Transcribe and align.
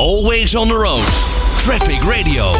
Always 0.00 0.54
on 0.54 0.68
the 0.68 0.74
road. 0.74 1.04
Traffic 1.56 2.00
Radio. 2.02 2.52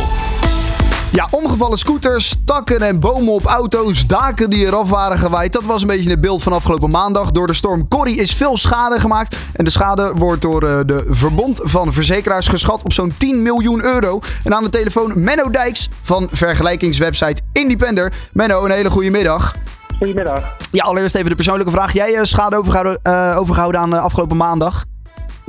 Ja, 1.13 1.29
omgevallen 1.31 1.79
scooters, 1.79 2.35
takken 2.45 2.81
en 2.81 3.01
bomen 3.01 3.33
op 3.33 3.45
auto's, 3.45 4.07
daken 4.07 4.51
die 4.51 4.67
eraf 4.67 4.91
waren 4.91 5.19
gewaaid. 5.19 5.53
Dat 5.53 5.65
was 5.65 5.83
een 5.83 5.89
beetje 5.89 6.11
het 6.11 6.21
beeld 6.21 6.43
van 6.43 6.53
afgelopen 6.53 6.91
maandag. 6.91 7.31
Door 7.31 7.47
de 7.47 7.53
storm 7.53 7.89
Corrie 7.89 8.17
is 8.17 8.35
veel 8.35 8.57
schade 8.57 9.01
gemaakt. 9.01 9.37
En 9.53 9.65
de 9.65 9.71
schade 9.71 10.13
wordt 10.17 10.43
door 10.43 10.65
uh, 10.65 10.79
de 10.87 11.07
Verbond 11.09 11.61
van 11.63 11.93
Verzekeraars 11.93 12.47
geschat 12.47 12.83
op 12.83 12.93
zo'n 12.93 13.15
10 13.19 13.43
miljoen 13.43 13.85
euro. 13.85 14.21
En 14.45 14.55
aan 14.55 14.65
de 14.65 14.71
telefoon 14.71 15.25
Menno 15.25 15.51
Dijks 15.51 15.89
van 16.03 16.29
vergelijkingswebsite 16.33 17.43
Independer. 17.53 18.13
Menno, 18.33 18.65
een 18.65 18.71
hele 18.71 18.91
goede 18.91 19.11
middag. 19.11 19.55
Goedemiddag. 19.99 20.57
Ja, 20.71 20.85
allereerst 20.85 21.15
even 21.15 21.29
de 21.29 21.37
persoonlijke 21.37 21.73
vraag. 21.73 21.93
Jij 21.93 22.13
uh, 22.13 22.21
schade 22.23 22.57
overgehouden, 22.57 23.01
uh, 23.03 23.39
overgehouden 23.39 23.81
aan 23.81 23.93
afgelopen 23.93 24.37
maandag? 24.37 24.85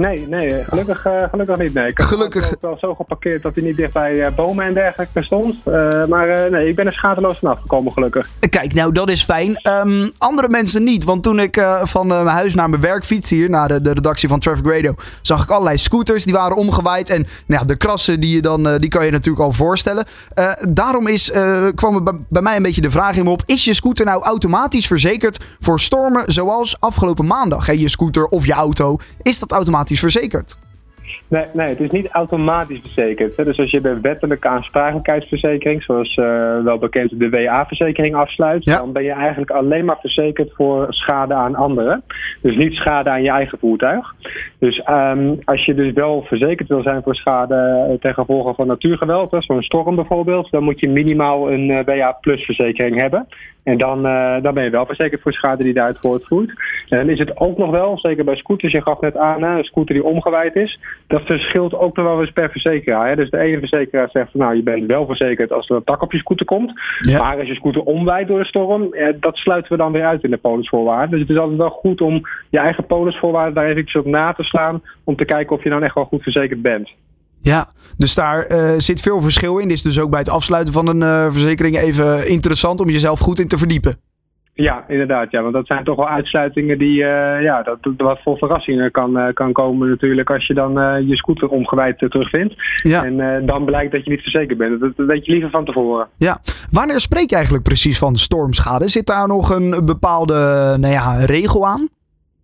Nee, 0.02 0.28
nee, 0.28 0.64
gelukkig, 0.64 1.06
uh, 1.06 1.24
gelukkig 1.32 1.58
niet. 1.58 1.74
Nee. 1.74 1.88
Ik 1.88 1.98
heb 1.98 2.08
gelukkig. 2.08 2.56
wel 2.62 2.78
zo 2.80 2.96
geparkeerd 2.96 3.44
dat 3.44 3.56
hij 3.56 3.64
niet 3.64 3.78
dicht 3.78 3.94
bij 3.94 4.14
uh, 4.14 4.28
bomen 4.36 4.66
en 4.66 4.74
dergelijke 4.74 5.24
stond. 5.24 5.56
Uh, 5.68 6.06
maar 6.06 6.52
nee, 6.52 6.68
ik 6.68 6.76
ben 6.76 6.86
er 6.86 6.94
schadeloos 6.94 7.38
vanaf 7.38 7.60
gekomen, 7.62 7.94
gelukkig. 7.94 8.30
Kijk, 8.50 8.74
nou 8.74 8.92
dat 8.92 9.10
is 9.10 9.24
fijn. 9.24 9.70
Um, 9.86 10.12
andere 10.18 10.50
mensen 10.50 10.84
niet. 10.84 11.04
Want 11.04 11.24
toen 11.24 11.40
ik 11.40 11.62
van 11.84 12.08
mijn 12.08 12.28
huis 12.28 12.56
naar 12.56 12.70
mijn 12.70 12.82
werk 12.82 13.06
fiets 13.06 13.30
hier, 13.30 13.50
naar 13.50 13.68
de, 13.68 13.82
de, 13.82 13.94
redactie 13.94 14.30
van 14.30 14.40
Traffic 14.40 14.66
Radio, 14.66 14.96
zag 15.22 15.44
ik 15.44 15.50
allerlei 15.50 15.78
scooters 15.78 16.24
die 16.24 16.34
waren 16.34 16.58
omgewaaid. 16.58 17.10
En 17.10 17.28
nou 17.46 17.62
ja, 17.62 17.68
de 17.68 17.78
krassen 17.78 18.20
die, 18.20 18.36
je 18.36 18.42
dan, 18.42 18.78
die 18.78 18.90
kan 18.90 19.06
je 19.06 19.12
natuurlijk 19.12 19.44
al 19.44 19.52
voorstellen. 19.52 20.06
daarom 20.70 21.08
is, 21.08 21.32
kwam 21.76 21.96
er 21.96 22.20
bij 22.30 22.42
mij 22.42 22.56
een 22.56 22.64
beetje 22.64 22.82
de 22.82 22.92
vraag 22.92 23.16
in 23.16 23.24
me 23.24 23.30
op. 23.30 23.44
Is 23.46 23.66
je 23.66 23.74
scooter 23.74 24.06
nou 24.06 24.24
automatisch 24.24 24.88
verzekerd 24.88 25.44
voor 25.60 25.80
stormen 25.80 26.32
zoals 26.32 26.80
afgelopen 26.80 27.26
maandag? 27.26 27.72
Je 27.72 27.90
scooter 27.90 28.26
of 28.26 28.46
je 28.46 28.54
auto, 28.54 28.98
is 29.22 29.40
dat 29.40 29.52
automatisch 29.52 29.91
verzekerd? 30.00 30.58
Nee, 31.32 31.46
nee, 31.54 31.68
het 31.68 31.80
is 31.80 31.90
niet 31.90 32.08
automatisch 32.08 32.80
verzekerd. 32.82 33.36
Dus 33.36 33.58
als 33.58 33.72
je 33.72 33.82
de 33.82 34.00
wettelijke 34.02 34.48
aansprakelijkheidsverzekering, 34.48 35.84
zoals 35.84 36.18
uh, 36.18 36.64
wel 36.64 36.78
bekend 36.78 37.20
de 37.20 37.30
WA-verzekering, 37.30 38.16
afsluit, 38.16 38.64
ja. 38.64 38.78
dan 38.78 38.92
ben 38.92 39.04
je 39.04 39.12
eigenlijk 39.12 39.52
alleen 39.52 39.86
maar 39.86 39.98
verzekerd 40.00 40.52
voor 40.56 40.86
schade 40.90 41.34
aan 41.34 41.56
anderen. 41.56 42.04
Dus 42.42 42.56
niet 42.56 42.74
schade 42.74 43.10
aan 43.10 43.24
je 43.24 43.30
eigen 43.30 43.58
voertuig. 43.60 44.16
Dus 44.60 44.82
um, 44.90 45.40
als 45.46 45.66
je 45.66 45.74
dus 45.74 45.94
wel 45.94 46.24
verzekerd 46.24 46.68
wil 46.68 46.82
zijn 46.82 47.04
voor 47.04 47.16
schade 47.16 47.98
ten 48.00 48.14
gevolge 48.14 48.54
van 48.54 48.68
natuurgeweld, 48.68 49.36
zo'n 49.40 49.62
storm 49.62 49.96
bijvoorbeeld, 49.96 50.52
dan 50.52 50.64
moet 50.64 50.80
je 50.80 50.90
minimaal 50.90 51.52
een 51.52 51.70
uh, 51.70 51.80
WA-plus 51.86 52.46
verzekering 52.46 53.00
hebben. 53.00 53.28
En 53.64 53.78
dan, 53.78 54.06
uh, 54.06 54.42
dan 54.42 54.54
ben 54.54 54.64
je 54.64 54.70
wel 54.70 54.86
verzekerd 54.86 55.22
voor 55.22 55.34
schade 55.34 55.64
die 55.64 55.74
daaruit 55.74 55.98
voortvloeit. 56.00 56.50
En 56.90 56.98
dan 56.98 57.10
is 57.10 57.20
het 57.20 57.40
ook 57.40 57.58
nog 57.58 57.70
wel, 57.70 58.00
zeker 58.00 58.24
bij 58.24 58.36
scooters, 58.36 58.72
je 58.72 58.82
gaf 58.82 59.00
net 59.00 59.18
aan, 59.18 59.44
een 59.44 59.64
scooter 59.64 59.96
die 59.96 60.04
omgewaaid 60.04 60.56
is, 60.56 60.80
dat 61.08 61.22
verschilt 61.22 61.76
ook 61.76 61.96
nog 61.96 62.06
wel 62.06 62.22
eens 62.22 62.32
per 62.32 62.50
verzekeraar. 62.50 63.08
Hè? 63.08 63.16
Dus 63.16 63.30
de 63.30 63.38
ene 63.38 63.60
verzekeraar 63.60 64.10
zegt 64.10 64.34
nou, 64.34 64.56
je 64.56 64.64
bent 64.64 64.86
wel 64.86 65.06
verzekerd 65.06 65.52
als 65.52 65.70
er 65.70 65.76
een 65.76 65.84
tak 65.84 66.02
op 66.02 66.12
je 66.12 66.18
scooter 66.18 66.46
komt. 66.46 66.72
Ja. 67.00 67.20
Maar 67.20 67.38
als 67.38 67.48
je 67.48 67.56
scooter 67.56 67.82
omwijdt 67.82 68.28
door 68.28 68.40
de 68.40 68.46
storm, 68.46 68.94
eh, 68.94 69.14
dat 69.20 69.36
sluiten 69.36 69.72
we 69.72 69.78
dan 69.78 69.92
weer 69.92 70.06
uit 70.06 70.24
in 70.24 70.32
de 70.32 70.38
polisvoorwaarden. 70.38 71.10
Dus 71.10 71.20
het 71.20 71.30
is 71.30 71.38
altijd 71.38 71.58
wel 71.58 71.70
goed 71.70 72.02
om 72.02 72.22
je 72.50 72.60
eigen 72.60 72.86
polisvoorwaarden 72.86 73.54
daar 73.54 73.70
eventjes 73.70 74.02
op 74.02 74.08
na 74.08 74.34
te 74.34 74.44
slaan, 74.44 74.82
om 75.04 75.16
te 75.16 75.26
kijken 75.26 75.56
of 75.56 75.64
je 75.64 75.70
dan 75.70 75.84
echt 75.84 75.96
wel 75.96 76.06
goed 76.06 76.24
verzekerd 76.24 76.62
bent. 76.62 76.90
Ja, 77.42 77.68
dus 77.98 78.16
daar 78.16 78.52
uh, 78.52 78.74
zit 78.78 79.02
veel 79.02 79.22
verschil 79.22 79.58
in. 79.58 79.68
Dit 79.68 79.78
is 79.78 79.84
dus 79.84 80.00
ook 80.00 80.10
bij 80.10 80.20
het 80.20 80.30
afsluiten 80.30 80.74
van 80.74 80.88
een 80.88 81.02
uh, 81.02 81.32
verzekering 81.32 81.78
even 81.78 82.28
interessant 82.28 82.80
om 82.80 82.90
jezelf 82.90 83.20
goed 83.20 83.40
in 83.40 83.48
te 83.48 83.58
verdiepen. 83.58 83.96
Ja, 84.54 84.84
inderdaad. 84.88 85.32
Ja, 85.32 85.42
want 85.42 85.54
dat 85.54 85.68
zijn 85.68 85.84
toch 85.84 85.96
wel 85.96 86.08
uitsluitingen 86.08 86.78
die, 86.78 86.98
uh, 86.98 87.42
ja, 87.42 87.62
dat, 87.64 87.78
wat 87.98 88.20
voor 88.24 88.38
verrassingen 88.38 88.92
kan, 88.92 89.32
kan 89.34 89.52
komen 89.52 89.90
natuurlijk 89.90 90.30
als 90.30 90.48
je 90.48 90.54
dan 90.54 90.74
je 91.08 91.16
scooter 91.16 91.48
omgewijd 91.48 91.98
terugvindt. 91.98 92.56
Ja. 92.76 93.06
En 93.06 93.46
dan 93.46 93.66
blijkt 93.66 93.92
dat 93.92 94.04
je 94.04 94.10
niet 94.10 94.22
verzekerd 94.22 94.58
bent. 94.58 94.80
Dat, 94.80 94.98
dat 94.98 95.08
weet 95.08 95.26
je 95.26 95.32
liever 95.32 95.50
van 95.50 95.66
tevoren. 95.66 96.08
Ja. 96.18 96.42
Wanneer 96.72 97.00
spreek 97.00 97.30
je 97.30 97.36
eigenlijk 97.36 97.64
precies 97.64 97.98
van 97.98 98.16
stormschade? 98.16 98.88
Zit 98.88 99.06
daar 99.06 99.28
nog 99.28 99.50
een 99.50 99.86
bepaalde 99.86 100.34
nou 100.80 100.94
ja, 100.94 101.26
regel 101.26 101.68
aan? 101.68 101.90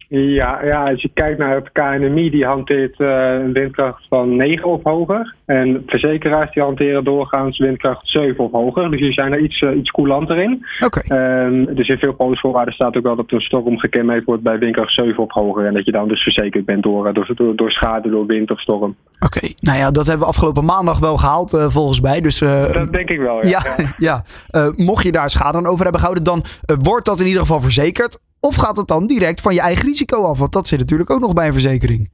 Ja, 0.10 0.64
ja, 0.64 0.90
als 0.90 1.02
je 1.02 1.10
kijkt 1.14 1.38
naar 1.38 1.56
het 1.56 1.72
KNMI, 1.72 2.30
die 2.30 2.46
hanteert 2.46 3.00
uh, 3.00 3.08
een 3.34 3.54
windkracht 3.54 4.06
van 4.10 4.36
9 4.36 4.70
of 4.70 4.84
hoger. 4.84 5.36
En 5.46 5.84
verzekeraars 5.86 6.54
die 6.54 6.64
hanteren 6.64 7.04
doorgaans 7.04 7.58
windkracht 7.58 8.10
7 8.10 8.44
of 8.44 8.52
hoger. 8.52 8.92
Dus 8.92 9.00
die 9.00 9.14
zijn 9.14 9.34
er 9.34 9.40
iets, 9.40 9.62
uh, 9.62 9.78
iets 9.78 9.92
coulanter 9.92 10.38
in. 10.38 10.66
Okay. 10.86 11.44
Um, 11.46 11.76
dus 11.76 11.88
in 11.88 11.98
veel 11.98 12.14
polisvoorwaarden 12.14 12.74
staat 12.74 12.98
ook 12.98 13.04
wel 13.04 13.16
dat 13.16 13.32
een 13.32 13.42
storm 13.42 13.78
gekenmerkt 13.80 14.26
wordt 14.26 14.44
bij 14.44 14.60
windkracht 14.60 14.94
7 14.94 15.24
of 15.24 15.32
hoger. 15.32 15.66
En 15.66 15.74
dat 15.74 15.86
je 15.86 15.92
dan 15.92 16.08
dus 16.08 16.24
verzekerd 16.24 16.66
bent 16.66 16.84
door, 16.84 17.14
door, 17.14 17.32
door, 17.36 17.56
door 17.56 17.72
schade, 17.72 18.10
door 18.10 18.26
wind 18.26 18.52
of 18.52 18.60
storm. 18.60 18.96
Oké, 19.20 19.38
okay. 19.38 19.56
nou 19.60 19.78
ja, 19.78 19.92
dat 19.92 20.08
hebben 20.08 20.26
we 20.26 20.32
afgelopen 20.32 20.66
maandag 20.66 21.00
wel 21.00 21.18
gehaald 21.18 21.54
uh, 21.54 21.66
volgens 21.68 22.02
mij. 22.02 22.22
Dus, 22.22 22.40
dat 22.40 22.92
denk 22.92 23.10
ik 23.10 23.20
wel, 23.20 23.46
ja. 23.46 23.62
Ja, 23.78 23.94
ja. 24.52 24.72
mocht 24.76 25.04
je 25.04 25.12
daar 25.12 25.30
schade 25.30 25.58
aan 25.58 25.66
over 25.66 25.84
hebben 25.84 26.02
gehouden, 26.02 26.24
dan 26.24 26.44
wordt 26.82 27.06
dat 27.06 27.20
in 27.20 27.26
ieder 27.26 27.42
geval 27.42 27.60
verzekerd. 27.60 28.20
Of 28.40 28.56
gaat 28.56 28.78
het 28.78 28.88
dan 28.88 29.08
direct 29.08 29.42
van 29.42 29.54
je 29.54 29.62
eigen 29.62 29.86
risico 29.86 30.22
af? 30.24 30.40
Want 30.40 30.54
dat 30.54 30.68
zit 30.68 30.80
natuurlijk 30.80 31.10
ook 31.10 31.20
nog 31.20 31.34
bij 31.34 31.48
een 31.48 31.54
verzekering. 31.54 32.10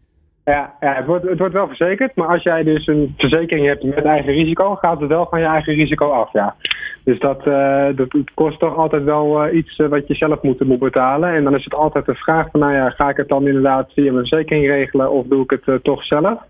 Ja, 0.45 0.73
ja 0.79 0.93
het, 0.93 1.05
wordt, 1.05 1.29
het 1.29 1.39
wordt 1.39 1.53
wel 1.53 1.67
verzekerd. 1.67 2.15
Maar 2.15 2.27
als 2.27 2.43
jij 2.43 2.63
dus 2.63 2.87
een 2.87 3.13
verzekering 3.17 3.67
hebt 3.67 3.83
met 3.83 4.05
eigen 4.05 4.33
risico, 4.33 4.75
gaat 4.75 4.99
het 4.99 5.09
wel 5.09 5.27
van 5.29 5.39
je 5.39 5.45
eigen 5.45 5.73
risico 5.73 6.09
af. 6.09 6.33
Ja. 6.33 6.55
Dus 7.03 7.19
dat, 7.19 7.43
dat 7.95 8.07
kost 8.33 8.59
toch 8.59 8.77
altijd 8.77 9.03
wel 9.03 9.47
uh, 9.47 9.55
iets 9.55 9.77
uh, 9.77 9.87
wat 9.87 10.07
je 10.07 10.15
zelf 10.15 10.41
moet, 10.41 10.63
moet 10.63 10.79
betalen. 10.79 11.33
En 11.33 11.43
dan 11.43 11.55
is 11.55 11.63
het 11.63 11.73
altijd 11.73 12.05
de 12.05 12.15
vraag 12.15 12.47
van, 12.51 12.59
nou 12.59 12.73
ja, 12.73 12.89
ga 12.89 13.09
ik 13.09 13.17
het 13.17 13.27
dan 13.27 13.47
inderdaad 13.47 13.91
via 13.93 14.11
mijn 14.11 14.27
verzekering 14.27 14.67
regelen 14.67 15.11
of 15.11 15.25
doe 15.25 15.43
ik 15.43 15.59
het 15.65 15.83
toch 15.83 16.03
zelf? 16.03 16.41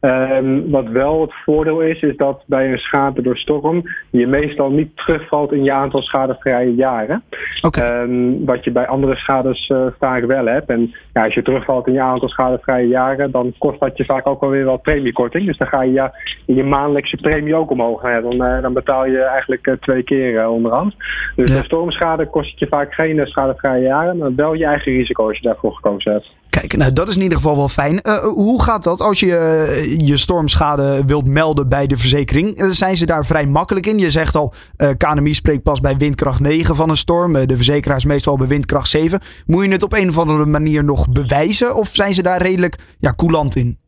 Um, 0.00 0.70
wat 0.70 0.86
wel 0.86 1.20
het 1.20 1.32
voordeel 1.44 1.80
is, 1.80 2.02
is 2.02 2.16
dat 2.16 2.42
bij 2.46 2.72
een 2.72 2.78
schade 2.78 3.22
door 3.22 3.36
storm 3.36 3.82
je 4.10 4.26
meestal 4.26 4.70
niet 4.70 4.96
terugvalt 4.96 5.52
in 5.52 5.64
je 5.64 5.72
aantal 5.72 6.02
schadevrije 6.02 6.74
jaren. 6.74 7.22
Okay. 7.60 8.02
Um, 8.02 8.44
wat 8.44 8.64
je 8.64 8.70
bij 8.70 8.86
andere 8.86 9.16
schades 9.16 9.68
uh, 9.68 9.86
vaak 9.98 10.24
wel 10.24 10.46
hebt. 10.46 10.68
En 10.68 10.94
ja, 11.12 11.24
als 11.24 11.34
je 11.34 11.42
terugvalt 11.42 11.86
in 11.86 11.92
je 11.92 12.00
aantal 12.00 12.28
schadevrije 12.28 12.88
jaren, 12.88 13.30
dan 13.30 13.54
kost 13.58 13.80
dat 13.80 13.96
je 13.96 14.04
vaak 14.04 14.26
ook 14.26 14.42
alweer 14.42 14.64
wel 14.64 14.76
premiekorting. 14.76 15.46
Dus 15.46 15.58
dan 15.58 15.68
ga 15.68 15.82
je 15.82 15.92
ja, 15.92 16.12
je 16.46 16.64
maandelijkse 16.64 17.16
premie 17.16 17.54
ook 17.54 17.70
omhoog. 17.70 18.02
Ja, 18.02 18.20
dan, 18.20 18.34
uh, 18.34 18.62
dan 18.62 18.72
betaal 18.72 19.06
je 19.06 19.22
eigenlijk 19.22 19.66
uh, 19.66 19.74
twee 19.74 20.02
keer 20.02 20.48
onderhand. 20.48 20.94
Dus 21.36 21.48
ja. 21.48 21.54
bij 21.54 21.64
stormschade 21.64 22.26
kost 22.26 22.50
het 22.50 22.58
je 22.58 22.66
vaak 22.66 22.94
geen 22.94 23.26
schadevrije 23.26 23.82
jaren, 23.82 24.16
maar 24.16 24.34
wel 24.34 24.54
je 24.54 24.64
eigen 24.64 24.92
risico 24.92 25.26
als 25.26 25.36
je 25.36 25.42
daarvoor 25.42 25.72
gekozen 25.72 26.12
hebt. 26.12 26.36
Kijk, 26.50 26.76
nou 26.76 26.92
dat 26.92 27.08
is 27.08 27.16
in 27.16 27.22
ieder 27.22 27.38
geval 27.38 27.56
wel 27.56 27.68
fijn. 27.68 28.00
Hoe 28.34 28.62
gaat 28.62 28.84
dat 28.84 29.00
als 29.00 29.20
je 29.20 29.87
je 29.96 30.16
stormschade 30.16 31.02
wilt 31.06 31.26
melden 31.26 31.68
bij 31.68 31.86
de 31.86 31.96
verzekering? 31.96 32.62
Uh, 32.62 32.70
zijn 32.70 32.96
ze 32.96 33.06
daar 33.06 33.26
vrij 33.26 33.46
makkelijk 33.46 33.86
in? 33.86 33.98
Je 33.98 34.10
zegt 34.10 34.34
al, 34.34 34.54
KNMI 34.96 35.34
spreekt 35.34 35.62
pas 35.62 35.80
bij 35.80 35.96
windkracht 35.96 36.40
9 36.40 36.76
van 36.76 36.90
een 36.90 36.96
storm. 36.96 37.32
de 37.32 37.56
verzekeraars 37.56 38.04
meestal 38.04 38.36
bij 38.36 38.46
windkracht 38.46 38.88
7. 38.88 39.20
Moet 39.46 39.64
je 39.64 39.70
het 39.70 39.82
op 39.82 39.92
een 39.92 40.08
of 40.08 40.18
andere 40.18 40.46
manier 40.46 40.84
nog 40.84 41.08
bewijzen? 41.08 41.74
Of 41.74 41.88
zijn 41.92 42.14
ze 42.14 42.22
daar 42.22 42.42
redelijk 42.42 42.78
ja, 42.98 43.12
coulant 43.16 43.56
in? 43.56 43.78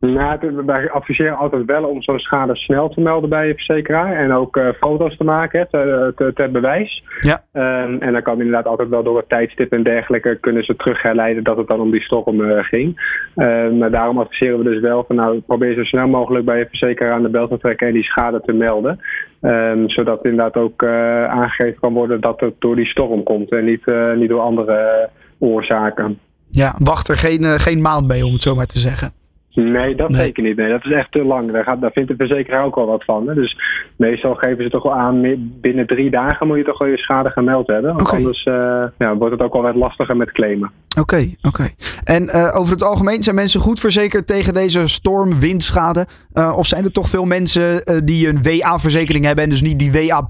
Nou, 0.00 0.64
wij 0.66 0.90
adviseren 0.90 1.36
altijd 1.36 1.64
wel 1.64 1.84
om 1.84 2.02
zo'n 2.02 2.18
schade 2.18 2.56
snel 2.56 2.88
te 2.88 3.00
melden 3.00 3.30
bij 3.30 3.46
je 3.46 3.54
verzekeraar. 3.54 4.16
En 4.16 4.32
ook 4.32 4.56
uh, 4.56 4.68
foto's 4.80 5.16
te 5.16 5.24
maken 5.24 5.68
ter, 5.70 6.14
ter, 6.14 6.34
ter 6.34 6.50
bewijs. 6.50 7.04
Ja. 7.20 7.42
Um, 7.52 8.00
en 8.00 8.12
dan 8.12 8.22
kan 8.22 8.38
inderdaad 8.38 8.66
altijd 8.66 8.88
wel 8.88 9.02
door 9.02 9.16
het 9.16 9.28
tijdstip 9.28 9.72
en 9.72 9.82
dergelijke 9.82 10.38
kunnen 10.40 10.64
ze 10.64 10.76
terug 10.76 11.02
herleiden 11.02 11.44
dat 11.44 11.56
het 11.56 11.66
dan 11.66 11.80
om 11.80 11.90
die 11.90 12.02
storm 12.02 12.40
uh, 12.40 12.64
ging. 12.64 13.00
Um, 13.36 13.78
maar 13.78 13.90
daarom 13.90 14.18
adviseren 14.18 14.58
we 14.58 14.64
dus 14.64 14.80
wel 14.80 15.04
van 15.06 15.16
nou 15.16 15.40
probeer 15.40 15.74
zo 15.74 15.82
snel 15.82 16.08
mogelijk 16.08 16.44
bij 16.44 16.58
je 16.58 16.66
verzekeraar 16.68 17.12
aan 17.12 17.22
de 17.22 17.28
bel 17.28 17.48
te 17.48 17.58
trekken 17.58 17.86
en 17.86 17.92
die 17.92 18.04
schade 18.04 18.40
te 18.40 18.52
melden. 18.52 19.00
Um, 19.40 19.90
zodat 19.90 20.24
inderdaad 20.24 20.56
ook 20.56 20.82
uh, 20.82 21.24
aangegeven 21.24 21.80
kan 21.80 21.92
worden 21.92 22.20
dat 22.20 22.40
het 22.40 22.54
door 22.58 22.76
die 22.76 22.86
storm 22.86 23.22
komt 23.22 23.50
en 23.50 23.64
niet, 23.64 23.86
niet 24.16 24.28
door 24.28 24.40
andere 24.40 25.08
oorzaken. 25.38 26.18
Ja, 26.50 26.74
wacht 26.78 27.08
er 27.08 27.16
geen, 27.16 27.44
geen 27.44 27.80
maand 27.80 28.06
mee 28.06 28.26
om 28.26 28.32
het 28.32 28.42
zo 28.42 28.54
maar 28.54 28.66
te 28.66 28.78
zeggen. 28.78 29.15
Nee, 29.56 29.94
dat 29.94 30.08
nee. 30.08 30.20
zeker 30.20 30.42
niet. 30.42 30.56
Nee, 30.56 30.70
dat 30.70 30.84
is 30.84 30.92
echt 30.92 31.12
te 31.12 31.24
lang. 31.24 31.52
Daar, 31.52 31.64
gaat, 31.64 31.80
daar 31.80 31.92
vindt 31.92 32.08
de 32.08 32.16
verzekeraar 32.16 32.64
ook 32.64 32.74
wel 32.74 32.86
wat 32.86 33.04
van. 33.04 33.28
Hè? 33.28 33.34
Dus 33.34 33.56
meestal 33.96 34.34
geven 34.34 34.64
ze 34.64 34.70
toch 34.70 34.82
wel 34.82 34.94
aan, 34.94 35.22
binnen 35.60 35.86
drie 35.86 36.10
dagen 36.10 36.46
moet 36.46 36.56
je 36.56 36.64
toch 36.64 36.78
wel 36.78 36.88
je 36.88 36.96
schade 36.96 37.30
gemeld 37.30 37.66
hebben. 37.66 37.94
Want 37.94 38.06
okay. 38.06 38.18
anders 38.18 38.44
uh, 38.44 38.84
ja, 38.98 39.16
wordt 39.16 39.32
het 39.32 39.42
ook 39.42 39.52
wel 39.52 39.62
wat 39.62 39.74
lastiger 39.74 40.16
met 40.16 40.32
claimen. 40.32 40.70
Oké, 40.98 41.00
okay, 41.00 41.36
oké. 41.36 41.48
Okay. 41.48 41.74
En 42.04 42.22
uh, 42.22 42.56
over 42.56 42.72
het 42.72 42.82
algemeen 42.82 43.22
zijn 43.22 43.34
mensen 43.34 43.60
goed 43.60 43.80
verzekerd 43.80 44.26
tegen 44.26 44.54
deze 44.54 44.88
storm, 44.88 45.40
windschade? 45.40 46.06
Uh, 46.34 46.54
of 46.56 46.66
zijn 46.66 46.84
er 46.84 46.92
toch 46.92 47.08
veel 47.08 47.24
mensen 47.24 47.82
die 48.04 48.28
een 48.28 48.42
WA-verzekering 48.42 49.24
hebben 49.24 49.44
en 49.44 49.50
dus 49.50 49.62
niet 49.62 49.78
die 49.78 49.92
WA+. 49.92 50.26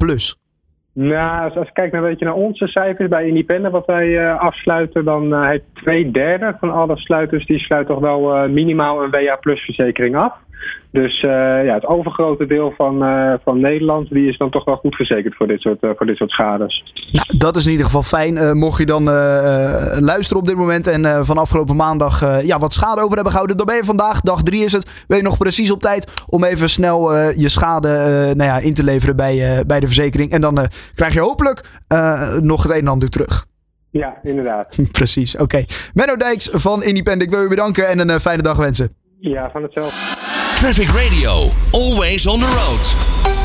Nou, 0.99 1.55
als, 1.57 1.67
je 1.67 1.73
kijkt 1.73 1.93
naar, 1.93 2.11
je, 2.11 2.25
naar 2.25 2.35
onze 2.35 2.67
cijfers 2.67 3.09
bij 3.09 3.27
Independent, 3.27 3.73
wat 3.73 3.87
wij 3.87 4.07
uh, 4.07 4.39
afsluiten, 4.41 5.05
dan 5.05 5.33
uh, 5.33 5.49
heeft 5.49 5.65
twee 5.75 6.11
derde 6.11 6.57
van 6.61 6.71
alle 6.71 6.97
sluiters, 6.97 7.47
die 7.47 7.59
sluiten 7.59 7.95
toch 7.95 8.03
wel 8.03 8.37
uh, 8.37 8.51
minimaal 8.51 9.03
een 9.03 9.11
WA 9.11 9.37
Plus 9.37 9.61
verzekering 9.61 10.17
af. 10.17 10.35
Dus 10.91 11.21
ja, 11.21 11.75
het 11.75 11.87
overgrote 11.87 12.47
deel 12.47 12.75
van, 12.77 12.99
van 13.45 13.61
Nederland 13.61 14.11
die 14.11 14.29
is 14.29 14.39
dan 14.39 14.51
toch 14.51 14.65
wel 14.65 14.77
goed 14.77 14.95
verzekerd 14.95 15.35
voor 15.35 15.47
dit 15.47 15.61
soort, 15.61 15.79
voor 15.81 16.07
dit 16.07 16.17
soort 16.17 16.31
schades. 16.31 16.85
Nou, 17.13 17.39
dat 17.39 17.57
is 17.57 17.65
in 17.65 17.71
ieder 17.71 17.87
geval 17.87 18.03
fijn. 18.03 18.59
mocht 18.59 18.79
je 18.79 18.87
dan 18.87 19.05
luisteren 20.05 20.43
op 20.43 20.47
dit 20.47 20.57
moment 20.57 20.87
en 20.87 21.25
van 21.25 21.39
afgelopen 21.39 21.77
maandag 21.77 22.45
ja, 22.45 22.59
wat 22.59 22.73
schade 22.73 23.01
over 23.01 23.15
hebben 23.15 23.31
gehouden, 23.31 23.57
dan 23.57 23.67
ben 23.67 23.77
je 23.77 23.85
vandaag, 23.85 24.21
dag 24.21 24.43
drie 24.43 24.65
is 24.65 24.73
het, 24.73 25.05
ben 25.07 25.17
je 25.17 25.23
nog 25.23 25.39
precies 25.39 25.71
op 25.71 25.81
tijd 25.81 26.25
om 26.29 26.45
even 26.45 26.69
snel 26.69 27.13
je 27.15 27.49
schade 27.49 27.89
nou 28.37 28.51
ja, 28.51 28.59
in 28.59 28.75
te 28.75 28.85
leveren 28.85 29.17
bij, 29.17 29.65
bij 29.67 29.81
de 29.81 29.87
verzekering. 29.87 30.31
En 30.31 30.41
dan 30.41 30.59
krijg 30.95 31.15
je 31.15 31.21
hopelijk 31.21 31.61
nog 32.43 32.63
het 32.63 32.73
een 32.73 32.79
en 32.79 32.89
ander 32.89 33.09
terug. 33.09 33.47
Ja, 33.91 34.19
inderdaad. 34.23 34.79
Precies, 34.93 35.35
oké. 35.35 35.45
Okay. 35.45 35.67
Menno 35.95 36.17
Dijks 36.17 36.51
van 36.53 36.83
Independent, 36.83 37.23
ik 37.23 37.31
wil 37.31 37.43
je 37.43 37.49
bedanken 37.49 37.89
en 37.89 38.09
een 38.09 38.21
fijne 38.21 38.43
dag 38.43 38.57
wensen. 38.57 38.95
Ja, 39.19 39.51
van 39.51 39.63
hetzelfde. 39.63 40.36
Traffic 40.57 40.95
Radio, 40.95 41.51
always 41.75 42.27
on 42.27 42.41
the 42.41 42.47
road. 42.47 43.36